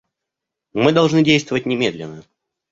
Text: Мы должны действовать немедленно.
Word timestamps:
Мы 0.73 0.93
должны 0.93 1.23
действовать 1.23 1.67
немедленно. 1.67 2.23